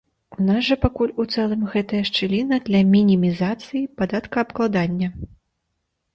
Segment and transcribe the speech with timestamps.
[0.35, 5.07] У нас жа пакуль у цэлым гэтая шчыліна для мінімізацыі падаткаабкладання.